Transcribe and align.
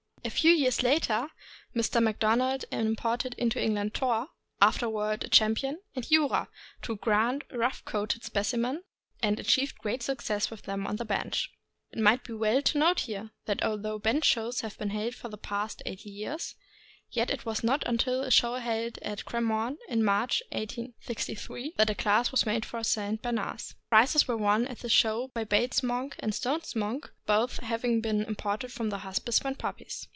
A 0.23 0.29
few 0.29 0.51
years 0.53 0.83
later, 0.83 1.29
Mr. 1.75 1.99
Macdona 1.99 2.59
imported 2.71 3.33
into 3.39 3.59
England 3.59 3.95
Thor, 3.95 4.27
afterward 4.61 5.23
a 5.23 5.27
champion, 5.29 5.79
and 5.95 6.07
Jura, 6.07 6.47
two 6.83 6.97
grand 6.97 7.43
rough 7.51 7.83
coated 7.85 8.23
specimens, 8.23 8.83
and 9.23 9.39
achieved 9.39 9.79
great 9.79 10.03
success 10.03 10.51
with 10.51 10.61
them 10.61 10.85
on 10.85 10.97
the 10.97 11.05
bench. 11.05 11.49
It 11.91 11.97
might 11.97 12.23
be 12.23 12.33
well 12.33 12.61
to 12.61 12.77
note 12.77 12.99
here, 13.01 13.31
that 13.47 13.63
although 13.63 13.97
bench 13.97 14.25
shows 14.25 14.61
have 14.61 14.77
been 14.77 14.91
held 14.91 15.15
for 15.15 15.27
the 15.27 15.39
past 15.39 15.81
eighty 15.87 16.11
years, 16.11 16.53
yet 17.09 17.31
it 17.31 17.43
was 17.45 17.63
not 17.63 17.83
until 17.87 18.21
at 18.21 18.27
a 18.27 18.31
show 18.31 18.55
held 18.55 18.99
in 18.99 19.15
Cremorne, 19.25 19.77
in 19.89 20.03
March, 20.03 20.43
1863, 20.51 21.73
that 21.77 21.89
a 21.89 21.95
class 21.95 22.31
was 22.31 22.45
made 22.45 22.63
for 22.63 22.83
St. 22.83 23.21
Bernards. 23.23 23.73
Prizes 23.89 24.27
were 24.27 24.37
won 24.37 24.67
at 24.67 24.79
this 24.79 24.91
show 24.91 25.29
by 25.33 25.43
Bates' 25.43 25.81
Monk 25.83 26.15
and 26.19 26.33
Stone's 26.33 26.75
Monk, 26.75 27.11
both 27.25 27.57
having 27.57 27.99
been 28.01 28.21
imported 28.21 28.71
from 28.71 28.91
the 28.91 28.99
Hospice 28.99 29.43
when 29.43 29.55
puppies. 29.55 30.07